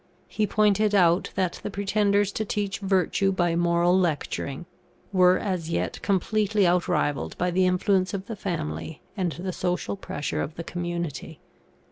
He 0.27 0.47
pointed 0.47 0.95
out 0.95 1.29
that 1.35 1.59
the 1.61 1.69
pretenders 1.69 2.31
to 2.31 2.43
teach 2.43 2.79
virtue 2.79 3.31
by 3.31 3.55
moral 3.55 3.95
lecturing, 3.95 4.65
were 5.13 5.37
as 5.37 5.69
yet 5.69 6.01
completely 6.01 6.63
outrivalled 6.65 7.37
by 7.37 7.51
the 7.51 7.67
influence 7.67 8.11
of 8.11 8.25
the 8.25 8.35
family 8.35 9.03
and 9.15 9.33
the 9.33 9.53
social 9.53 9.95
pressure 9.95 10.41
of 10.41 10.55
the 10.55 10.63
community. 10.63 11.39